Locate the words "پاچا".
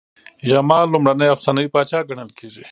1.73-1.99